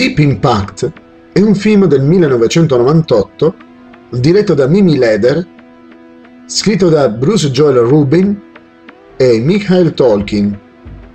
Deep 0.00 0.18
Impact 0.18 0.92
è 1.30 1.40
un 1.40 1.54
film 1.54 1.84
del 1.84 2.00
1998 2.00 3.54
diretto 4.12 4.54
da 4.54 4.66
Mimi 4.66 4.96
Leder, 4.96 5.46
scritto 6.46 6.88
da 6.88 7.10
Bruce 7.10 7.50
Joel 7.50 7.80
Rubin 7.80 8.40
e 9.18 9.38
Mikhail 9.40 9.92
Tolkien. 9.92 10.58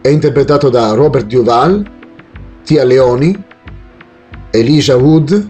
È 0.02 0.08
interpretato 0.10 0.70
da 0.70 0.94
Robert 0.94 1.26
Duval, 1.26 1.84
Tia 2.64 2.84
Leoni, 2.84 3.36
Elijah 4.52 4.98
Wood, 4.98 5.50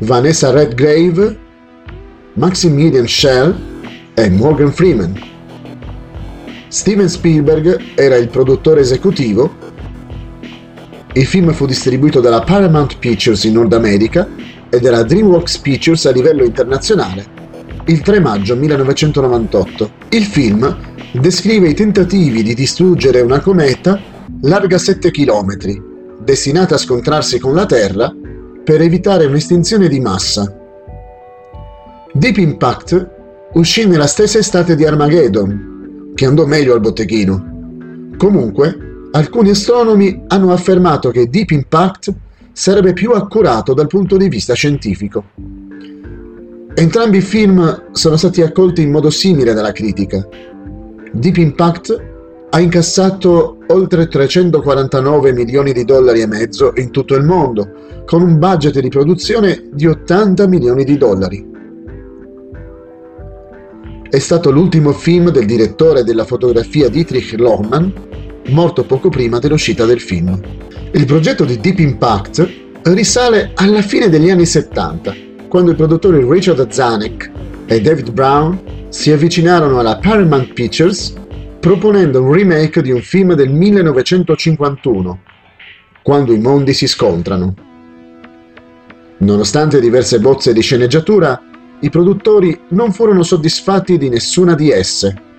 Vanessa 0.00 0.50
Redgrave, 0.50 1.38
Maximilian 2.34 3.08
Schell 3.08 3.54
e 4.12 4.28
Morgan 4.28 4.70
Freeman. 4.70 5.18
Steven 6.68 7.08
Spielberg 7.08 7.80
era 7.94 8.16
il 8.16 8.28
produttore 8.28 8.82
esecutivo. 8.82 9.72
Il 11.14 11.26
film 11.26 11.52
fu 11.52 11.64
distribuito 11.64 12.20
dalla 12.20 12.40
Paramount 12.40 12.98
Pictures 12.98 13.44
in 13.44 13.54
Nord 13.54 13.72
America 13.72 14.28
e 14.68 14.80
dalla 14.80 15.04
DreamWorks 15.04 15.58
Pictures 15.58 16.06
a 16.06 16.10
livello 16.10 16.44
internazionale 16.44 17.42
il 17.86 18.00
3 18.00 18.20
maggio 18.20 18.56
1998. 18.56 19.90
Il 20.10 20.24
film 20.24 20.76
descrive 21.12 21.68
i 21.68 21.74
tentativi 21.74 22.42
di 22.42 22.54
distruggere 22.54 23.20
una 23.20 23.40
cometa 23.40 24.00
larga 24.42 24.78
7 24.78 25.10
km, 25.10 25.56
destinata 26.20 26.76
a 26.76 26.78
scontrarsi 26.78 27.38
con 27.38 27.54
la 27.54 27.66
Terra 27.66 28.12
per 28.64 28.80
evitare 28.80 29.26
un'estinzione 29.26 29.88
di 29.88 30.00
massa. 30.00 30.52
Deep 32.12 32.36
Impact 32.38 33.10
uscì 33.52 33.86
nella 33.86 34.06
stessa 34.06 34.38
estate 34.38 34.76
di 34.76 34.86
Armageddon, 34.86 36.12
che 36.14 36.26
andò 36.26 36.46
meglio 36.46 36.74
al 36.74 36.80
botteghino. 36.80 38.12
Comunque, 38.16 38.93
alcuni 39.14 39.50
astronomi 39.50 40.24
hanno 40.26 40.52
affermato 40.52 41.10
che 41.10 41.28
Deep 41.28 41.50
Impact 41.50 42.12
sarebbe 42.52 42.92
più 42.92 43.12
accurato 43.12 43.72
dal 43.72 43.86
punto 43.86 44.16
di 44.16 44.28
vista 44.28 44.54
scientifico. 44.54 45.24
Entrambi 46.74 47.18
i 47.18 47.22
film 47.22 47.90
sono 47.92 48.16
stati 48.16 48.42
accolti 48.42 48.82
in 48.82 48.90
modo 48.90 49.10
simile 49.10 49.54
dalla 49.54 49.72
critica. 49.72 50.26
Deep 51.12 51.36
Impact 51.36 52.04
ha 52.50 52.60
incassato 52.60 53.58
oltre 53.68 54.08
349 54.08 55.32
milioni 55.32 55.72
di 55.72 55.84
dollari 55.84 56.20
e 56.20 56.26
mezzo 56.26 56.72
in 56.76 56.90
tutto 56.90 57.14
il 57.14 57.22
mondo, 57.22 58.02
con 58.04 58.20
un 58.20 58.38
budget 58.38 58.80
di 58.80 58.88
produzione 58.88 59.68
di 59.72 59.86
80 59.86 60.46
milioni 60.48 60.84
di 60.84 60.96
dollari 60.96 61.52
è 64.14 64.20
stato 64.20 64.52
l'ultimo 64.52 64.92
film 64.92 65.30
del 65.30 65.44
direttore 65.44 66.04
della 66.04 66.24
fotografia 66.24 66.88
Dietrich 66.88 67.34
Lohmann, 67.36 67.90
morto 68.48 68.84
poco 68.84 69.08
prima 69.08 69.38
dell'uscita 69.38 69.84
del 69.84 70.00
film. 70.00 70.40
Il 70.92 71.06
progetto 71.06 71.44
di 71.44 71.58
Deep 71.58 71.78
Impact 71.78 72.48
risale 72.82 73.52
alla 73.54 73.82
fine 73.82 74.08
degli 74.08 74.30
anni 74.30 74.46
70, 74.46 75.14
quando 75.48 75.72
i 75.72 75.74
produttori 75.74 76.24
Richard 76.28 76.68
Zanuck 76.70 77.30
e 77.66 77.80
David 77.80 78.10
Brown 78.12 78.86
si 78.90 79.10
avvicinarono 79.10 79.78
alla 79.78 79.96
Paramount 79.96 80.52
Pictures 80.52 81.14
proponendo 81.58 82.22
un 82.22 82.32
remake 82.32 82.82
di 82.82 82.90
un 82.90 83.00
film 83.00 83.34
del 83.34 83.50
1951, 83.50 85.20
Quando 86.02 86.32
i 86.34 86.38
mondi 86.38 86.74
si 86.74 86.86
scontrano. 86.86 87.54
Nonostante 89.18 89.80
diverse 89.80 90.20
bozze 90.20 90.52
di 90.52 90.60
sceneggiatura, 90.60 91.40
i 91.80 91.88
produttori 91.88 92.60
non 92.68 92.92
furono 92.92 93.22
soddisfatti 93.22 93.96
di 93.96 94.10
nessuna 94.10 94.54
di 94.54 94.70
esse 94.70 95.32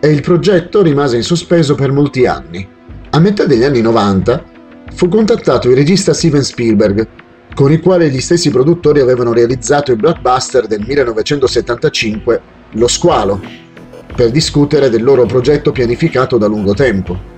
e 0.00 0.08
il 0.08 0.20
progetto 0.20 0.82
rimase 0.82 1.16
in 1.16 1.22
sospeso 1.22 1.74
per 1.74 1.92
molti 1.92 2.26
anni. 2.26 2.66
A 3.10 3.18
metà 3.18 3.44
degli 3.44 3.64
anni 3.64 3.80
90 3.80 4.44
fu 4.94 5.08
contattato 5.08 5.68
il 5.68 5.76
regista 5.76 6.12
Steven 6.12 6.42
Spielberg, 6.42 7.06
con 7.54 7.72
il 7.72 7.80
quale 7.80 8.10
gli 8.10 8.20
stessi 8.20 8.50
produttori 8.50 9.00
avevano 9.00 9.32
realizzato 9.32 9.92
il 9.92 9.98
blockbuster 9.98 10.66
del 10.66 10.84
1975 10.86 12.40
Lo 12.72 12.88
Squalo, 12.88 13.40
per 14.14 14.30
discutere 14.30 14.90
del 14.90 15.02
loro 15.02 15.26
progetto 15.26 15.72
pianificato 15.72 16.38
da 16.38 16.46
lungo 16.46 16.74
tempo. 16.74 17.32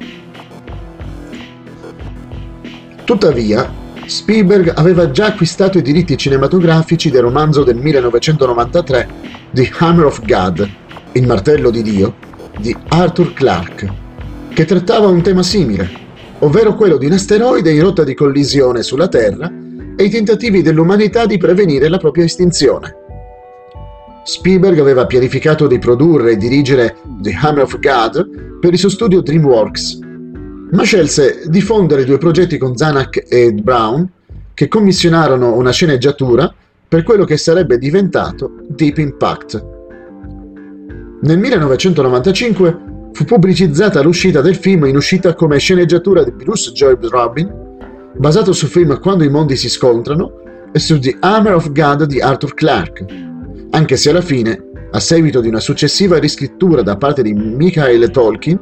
Tuttavia, 3.05 3.71
Spielberg 4.07 4.73
aveva 4.75 5.11
già 5.11 5.27
acquistato 5.27 5.79
i 5.79 5.83
diritti 5.83 6.17
cinematografici 6.17 7.11
del 7.11 7.23
romanzo 7.23 7.63
del 7.65 7.77
1993 7.77 9.09
The 9.51 9.71
Hammer 9.79 10.07
of 10.07 10.25
God, 10.25 10.69
Il 11.13 11.27
martello 11.27 11.71
di 11.71 11.83
Dio, 11.83 12.15
di 12.59 12.77
Arthur 12.89 13.33
Clarke, 13.33 13.93
che 14.55 14.65
trattava 14.65 15.09
un 15.09 15.23
tema 15.23 15.43
simile, 15.43 15.89
ovvero 16.41 16.75
quello 16.75 16.97
di 16.97 17.07
un 17.07 17.13
asteroide 17.13 17.71
in 17.71 17.83
rotta 17.83 18.05
di 18.05 18.15
collisione 18.15 18.83
sulla 18.83 19.09
Terra 19.09 19.51
e 19.97 20.05
i 20.05 20.11
tentativi 20.11 20.63
dell'umanità 20.63 21.27
di 21.27 21.39
prevenire 21.39 21.89
la 21.89 21.99
propria 21.99 22.25
estinzione. 22.25 22.95
Spielberg 24.25 24.79
aveva 24.81 25.07
pianificato 25.07 25.67
di 25.67 25.79
produrre 25.79 26.33
e 26.33 26.37
dirigere 26.37 26.97
The 27.23 27.37
Hammer 27.41 27.63
of 27.63 27.79
God 27.79 28.59
per 28.59 28.73
il 28.73 28.79
suo 28.79 28.89
studio 28.89 29.21
DreamWorks, 29.21 29.99
ma 30.73 30.83
scelse 30.83 31.45
di 31.47 31.61
fondere 31.61 32.05
due 32.05 32.19
progetti 32.19 32.59
con 32.59 32.77
Zanuck 32.77 33.25
e 33.29 33.53
Brown 33.53 34.11
che 34.53 34.69
commissionarono 34.69 35.55
una 35.55 35.71
sceneggiatura 35.71 36.53
per 36.89 37.03
quello 37.03 37.25
che 37.25 37.37
sarebbe 37.37 37.79
diventato 37.79 38.53
Deep 38.69 38.99
Impact. 38.99 39.76
Nel 41.23 41.39
1995 41.39 42.79
fu 43.13 43.25
pubblicizzata 43.25 44.03
l'uscita 44.03 44.43
del 44.43 44.55
film 44.55 44.85
in 44.85 44.97
uscita 44.97 45.35
come 45.35 45.59
sceneggiatura 45.59 46.23
di 46.23 46.31
Bruce 46.31 46.73
Joyce 46.73 47.09
Robin, 47.09 47.51
basato 48.17 48.53
sul 48.53 48.69
film 48.69 49.01
Quando 49.01 49.25
i 49.25 49.31
mondi 49.31 49.57
si 49.57 49.71
scontrano 49.71 50.33
e 50.73 50.79
su 50.79 50.99
The 50.99 51.17
Hammer 51.21 51.55
of 51.55 51.73
God 51.73 52.05
di 52.05 52.21
Arthur 52.21 52.53
Clarke, 52.53 53.07
anche 53.71 53.97
se 53.97 54.11
alla 54.11 54.21
fine, 54.21 54.63
a 54.91 55.01
seguito 55.01 55.41
di 55.41 55.49
una 55.49 55.61
successiva 55.61 56.19
riscrittura 56.19 56.83
da 56.83 56.97
parte 56.97 57.23
di 57.23 57.33
Michael 57.33 58.11
Tolkien, 58.11 58.61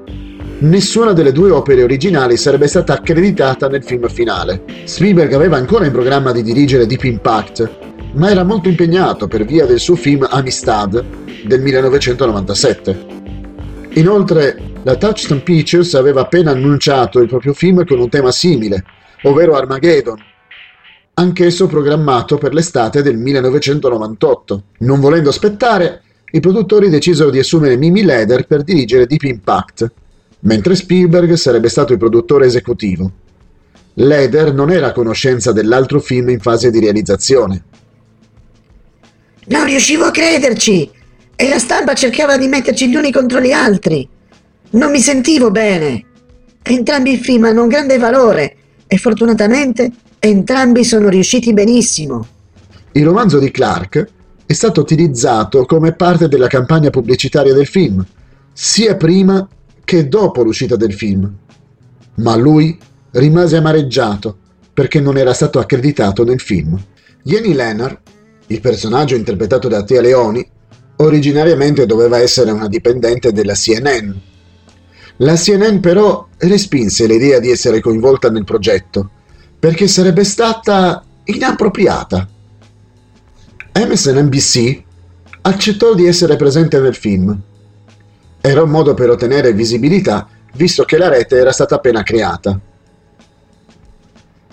Nessuna 0.56 1.12
delle 1.12 1.32
due 1.32 1.50
opere 1.50 1.82
originali 1.82 2.36
sarebbe 2.36 2.68
stata 2.68 2.94
accreditata 2.94 3.66
nel 3.68 3.82
film 3.82 4.08
finale. 4.08 4.62
Spielberg 4.84 5.32
aveva 5.32 5.56
ancora 5.56 5.84
in 5.84 5.90
programma 5.90 6.30
di 6.30 6.42
dirigere 6.42 6.86
Deep 6.86 7.02
Impact, 7.02 7.70
ma 8.12 8.30
era 8.30 8.44
molto 8.44 8.68
impegnato 8.68 9.26
per 9.26 9.44
via 9.44 9.66
del 9.66 9.80
suo 9.80 9.96
film 9.96 10.24
Amistad 10.30 11.23
del 11.44 11.60
1997. 11.60 13.22
Inoltre, 13.94 14.72
la 14.82 14.96
Touchstone 14.96 15.40
Pictures 15.40 15.94
aveva 15.94 16.22
appena 16.22 16.50
annunciato 16.50 17.20
il 17.20 17.28
proprio 17.28 17.52
film 17.52 17.84
con 17.84 18.00
un 18.00 18.08
tema 18.08 18.32
simile, 18.32 18.84
ovvero 19.22 19.54
Armageddon, 19.54 20.18
anch'esso 21.14 21.66
programmato 21.66 22.38
per 22.38 22.52
l'estate 22.52 23.02
del 23.02 23.16
1998. 23.16 24.62
Non 24.78 25.00
volendo 25.00 25.28
aspettare, 25.28 26.02
i 26.32 26.40
produttori 26.40 26.88
decisero 26.88 27.30
di 27.30 27.38
assumere 27.38 27.76
Mimi 27.76 28.02
Leder 28.02 28.46
per 28.46 28.62
dirigere 28.62 29.06
Deep 29.06 29.22
Impact, 29.22 29.92
mentre 30.40 30.74
Spielberg 30.74 31.32
sarebbe 31.34 31.68
stato 31.68 31.92
il 31.92 31.98
produttore 31.98 32.46
esecutivo. 32.46 33.10
Leder 33.94 34.52
non 34.52 34.70
era 34.70 34.88
a 34.88 34.92
conoscenza 34.92 35.52
dell'altro 35.52 36.00
film 36.00 36.30
in 36.30 36.40
fase 36.40 36.70
di 36.70 36.80
realizzazione. 36.80 37.62
Non 39.46 39.66
riuscivo 39.66 40.04
a 40.04 40.10
crederci 40.10 40.90
e 41.36 41.48
la 41.48 41.58
stampa 41.58 41.94
cercava 41.94 42.36
di 42.36 42.46
metterci 42.46 42.88
gli 42.88 42.96
uni 42.96 43.10
contro 43.12 43.40
gli 43.40 43.52
altri. 43.52 44.08
Non 44.70 44.90
mi 44.90 45.00
sentivo 45.00 45.50
bene. 45.50 46.04
Entrambi 46.62 47.12
i 47.12 47.16
film 47.18 47.44
hanno 47.44 47.62
un 47.62 47.68
grande 47.68 47.98
valore 47.98 48.56
e 48.86 48.96
fortunatamente 48.96 49.90
entrambi 50.18 50.84
sono 50.84 51.08
riusciti 51.08 51.52
benissimo. 51.52 52.26
Il 52.92 53.04
romanzo 53.04 53.38
di 53.38 53.50
Clark 53.50 54.08
è 54.46 54.52
stato 54.52 54.80
utilizzato 54.80 55.64
come 55.64 55.92
parte 55.92 56.28
della 56.28 56.46
campagna 56.46 56.90
pubblicitaria 56.90 57.52
del 57.52 57.66
film, 57.66 58.04
sia 58.52 58.96
prima 58.96 59.46
che 59.84 60.08
dopo 60.08 60.42
l'uscita 60.42 60.76
del 60.76 60.92
film. 60.92 61.30
Ma 62.16 62.36
lui 62.36 62.78
rimase 63.12 63.56
amareggiato 63.56 64.38
perché 64.72 65.00
non 65.00 65.16
era 65.16 65.34
stato 65.34 65.58
accreditato 65.58 66.24
nel 66.24 66.40
film. 66.40 66.80
Jenny 67.22 67.52
Lennar, 67.52 68.00
il 68.48 68.60
personaggio 68.60 69.14
interpretato 69.14 69.68
da 69.68 69.82
Tia 69.82 70.00
Leoni, 70.00 70.46
originariamente 70.96 71.86
doveva 71.86 72.18
essere 72.18 72.50
una 72.50 72.68
dipendente 72.68 73.32
della 73.32 73.54
CNN. 73.54 74.10
La 75.18 75.34
CNN 75.34 75.78
però 75.78 76.26
respinse 76.38 77.06
l'idea 77.06 77.38
di 77.38 77.50
essere 77.50 77.80
coinvolta 77.80 78.30
nel 78.30 78.44
progetto 78.44 79.10
perché 79.58 79.86
sarebbe 79.86 80.24
stata 80.24 81.04
inappropriata. 81.24 82.28
MSNBC 83.74 84.82
accettò 85.42 85.94
di 85.94 86.06
essere 86.06 86.36
presente 86.36 86.78
nel 86.80 86.94
film 86.94 87.40
era 88.46 88.62
un 88.62 88.68
modo 88.68 88.92
per 88.92 89.08
ottenere 89.08 89.54
visibilità, 89.54 90.28
visto 90.52 90.84
che 90.84 90.98
la 90.98 91.08
rete 91.08 91.38
era 91.38 91.50
stata 91.50 91.76
appena 91.76 92.02
creata. 92.02 92.60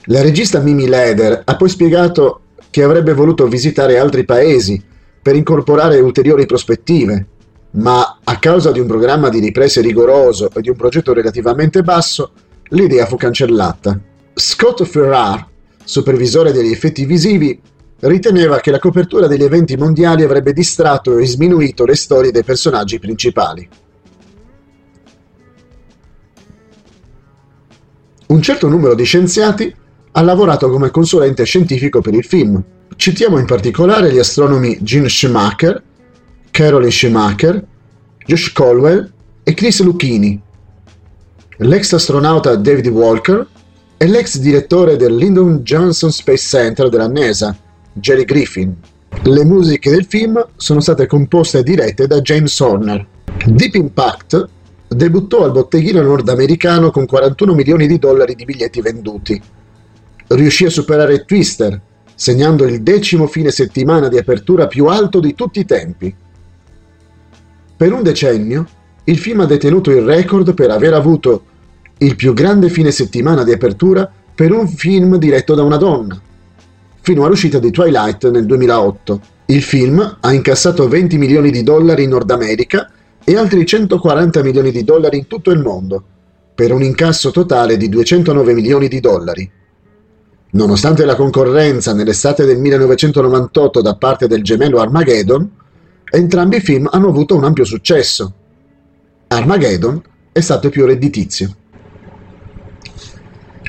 La 0.06 0.22
regista 0.22 0.62
Mimi 0.62 0.88
Leder 0.88 1.42
ha 1.44 1.56
poi 1.58 1.68
spiegato 1.68 2.44
che 2.70 2.84
avrebbe 2.84 3.14
voluto 3.14 3.50
visitare 3.50 4.00
altri 4.00 4.24
paesi 4.24 4.82
per 5.22 5.36
incorporare 5.36 6.00
ulteriori 6.00 6.46
prospettive, 6.46 7.28
ma 7.72 8.20
a 8.24 8.40
causa 8.40 8.72
di 8.72 8.80
un 8.80 8.88
programma 8.88 9.30
di 9.30 9.40
riprese 9.40 9.82
rigoroso 9.82 10.50
e 10.54 10.62
di 10.62 10.70
un 10.70 10.76
progetto 10.76 11.14
relativamente 11.14 11.84
basso, 11.84 12.32
l'idea 12.70 13.06
fu 13.06 13.16
cancellata. 13.18 14.00
Scott 14.34 14.84
Ferrar, 14.84 15.48
supervisore 15.84 16.52
degli 16.52 16.72
effetti 16.72 17.06
visivi, 17.06 17.60
riteneva 18.00 18.60
che 18.60 18.72
la 18.72 18.80
copertura 18.80 19.28
degli 19.28 19.44
eventi 19.44 19.78
mondiali 19.78 20.24
avrebbe 20.24 20.54
distratto 20.54 21.18
e 21.18 21.26
sminuito 21.28 21.86
le 21.86 21.96
storie 21.96 22.32
dei 22.32 22.44
personaggi 22.44 22.98
principali. 23.00 23.70
Un 28.28 28.42
certo 28.42 28.68
numero 28.70 28.96
di 28.96 29.04
scienziati 29.04 29.76
ha 30.14 30.22
lavorato 30.22 30.70
come 30.70 30.90
consulente 30.90 31.44
scientifico 31.44 32.02
per 32.02 32.14
il 32.14 32.24
film. 32.24 32.64
Citiamo 32.96 33.40
in 33.40 33.46
particolare 33.46 34.12
gli 34.12 34.20
astronomi 34.20 34.78
Gene 34.82 35.10
Schumacher, 35.10 35.82
Caroline 36.52 36.92
Schumacher, 36.92 37.66
Josh 38.26 38.52
Colwell 38.52 39.12
e 39.44 39.54
Chris 39.54 39.82
Lucchini, 39.82 40.40
l'ex 41.58 41.94
astronauta 41.94 42.56
David 42.56 42.88
Walker 42.88 43.48
e 43.98 44.08
l'ex 44.08 44.38
direttore 44.38 44.98
del 44.98 45.16
Lyndon 45.16 45.60
Johnson 45.60 46.12
Space 46.12 46.44
Center 46.44 46.90
della 46.90 47.08
NASA, 47.08 47.58
Jerry 47.94 48.26
Griffin. 48.26 48.76
Le 49.24 49.46
musiche 49.46 49.90
del 49.90 50.06
film 50.06 50.46
sono 50.56 50.80
state 50.80 51.08
composte 51.08 51.60
e 51.60 51.64
dirette 51.64 52.08
da 52.08 52.22
James 52.22 52.60
Horner. 52.60 53.06
Deep 53.46 53.76
Impact 53.76 54.48
debuttò 54.88 55.44
al 55.44 55.52
botteghino 55.52 56.02
nordamericano 56.02 56.92
con 56.92 57.06
41 57.06 57.54
milioni 57.54 57.88
di 57.88 57.98
dollari 57.98 58.36
di 58.36 58.46
biglietti 58.46 58.82
venduti. 58.82 59.42
Riuscì 60.28 60.66
a 60.66 60.70
superare 60.70 61.26
Twister, 61.26 61.80
segnando 62.22 62.66
il 62.66 62.84
decimo 62.84 63.26
fine 63.26 63.50
settimana 63.50 64.08
di 64.08 64.16
apertura 64.16 64.68
più 64.68 64.86
alto 64.86 65.20
di 65.20 65.34
tutti 65.34 65.60
i 65.60 65.66
tempi. 65.66 66.14
Per 67.76 67.92
un 67.92 68.04
decennio, 68.04 68.68
il 69.06 69.18
film 69.18 69.40
ha 69.40 69.48
detenuto 69.48 69.90
il 69.90 70.04
record 70.04 70.54
per 70.54 70.70
aver 70.70 70.94
avuto 70.94 71.46
il 71.98 72.16
più 72.16 72.34
grande 72.34 72.70
fine 72.70 72.92
settimana 72.92 73.44
di 73.44 73.52
apertura 73.52 74.08
per 74.36 74.52
un 74.52 74.68
film 74.68 75.16
diretto 75.16 75.56
da 75.56 75.64
una 75.64 75.78
donna, 75.78 76.22
fino 77.02 77.26
all'uscita 77.26 77.58
di 77.58 77.72
Twilight 77.72 78.30
nel 78.30 78.46
2008. 78.46 79.22
Il 79.48 79.64
film 79.64 80.18
ha 80.20 80.32
incassato 80.32 80.88
20 80.88 81.18
milioni 81.18 81.50
di 81.50 81.64
dollari 81.64 82.04
in 82.04 82.12
Nord 82.12 82.30
America 82.30 82.88
e 83.24 83.36
altri 83.36 83.66
140 83.66 84.44
milioni 84.44 84.70
di 84.70 84.84
dollari 84.84 85.18
in 85.18 85.26
tutto 85.26 85.50
il 85.50 85.60
mondo, 85.60 86.04
per 86.54 86.72
un 86.72 86.84
incasso 86.84 87.32
totale 87.32 87.78
di 87.78 87.90
209 87.90 88.54
milioni 88.54 88.88
di 88.88 89.00
dollari. 89.00 89.52
Nonostante 90.53 91.06
la 91.06 91.15
concorrenza 91.15 91.94
nell'estate 91.94 92.44
del 92.44 92.57
1998 92.57 93.81
da 93.81 93.95
parte 93.95 94.27
del 94.27 94.44
gemello 94.44 94.81
Armageddon, 94.81 95.50
entrambi 96.12 96.57
i 96.57 96.62
film 96.62 96.89
hanno 96.92 97.07
avuto 97.07 97.36
un 97.36 97.45
ampio 97.45 97.63
successo. 97.63 98.33
Armageddon 99.27 100.01
è 100.33 100.42
stato 100.42 100.68
più 100.68 100.86
redditizio. 100.86 101.56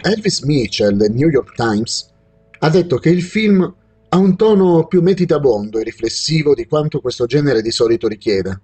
Elvis 0.02 0.40
Mitchell 0.40 0.96
del 0.96 1.12
New 1.12 1.28
York 1.28 1.54
Times 1.54 2.10
ha 2.58 2.68
detto 2.68 2.98
che 2.98 3.10
il 3.10 3.22
film 3.22 3.74
ha 4.08 4.16
un 4.16 4.36
tono 4.36 4.86
più 4.88 5.02
meditabondo 5.02 5.78
e 5.78 5.84
riflessivo 5.84 6.52
di 6.52 6.66
quanto 6.66 7.00
questo 7.00 7.26
genere 7.26 7.62
di 7.62 7.70
solito 7.70 8.08
richieda. 8.08 8.60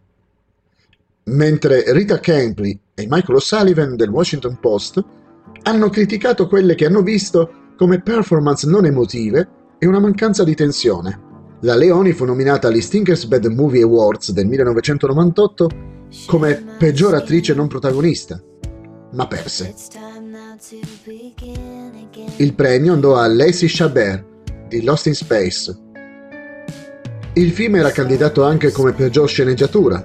Mentre 1.24 1.84
Rita 1.92 2.18
Campley 2.18 2.76
e 2.94 3.06
Michael 3.08 3.36
O'Sullivan 3.36 3.94
del 3.94 4.08
Washington 4.08 4.58
Post 4.58 5.04
hanno 5.62 5.88
criticato 5.88 6.48
quelle 6.48 6.74
che 6.74 6.86
hanno 6.86 7.02
visto 7.02 7.57
come 7.78 8.00
performance 8.00 8.69
non 8.69 8.84
emotive 8.84 9.48
e 9.78 9.86
una 9.86 10.00
mancanza 10.00 10.42
di 10.42 10.56
tensione. 10.56 11.26
La 11.60 11.76
Leoni 11.76 12.12
fu 12.12 12.25
nominata 12.25 12.66
agli 12.66 12.80
Stinkers 12.80 13.25
Bad 13.26 13.46
Movie 13.46 13.82
Awards 13.82 14.32
del 14.32 14.46
1998 14.46 15.70
come 16.26 16.64
peggior 16.76 17.14
attrice 17.14 17.54
non 17.54 17.69
protagonista, 17.69 18.42
ma 19.12 19.28
perse. 19.28 19.72
Il 22.36 22.54
premio 22.54 22.94
andò 22.94 23.14
a 23.14 23.28
Lacey 23.28 23.69
Chabert 23.70 24.25
di 24.66 24.82
Lost 24.82 25.06
in 25.06 25.14
Space. 25.14 25.76
Il 27.34 27.52
film 27.52 27.76
era 27.76 27.92
candidato 27.92 28.42
anche 28.42 28.72
come 28.72 28.92
peggior 28.92 29.28
sceneggiatura, 29.28 30.04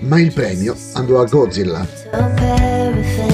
ma 0.00 0.20
il 0.20 0.32
premio 0.34 0.76
andò 0.92 1.20
a 1.20 1.24
Godzilla. 1.24 3.27